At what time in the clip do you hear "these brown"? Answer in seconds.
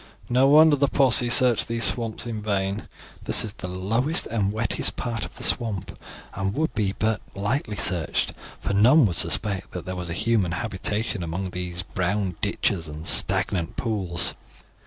11.51-12.35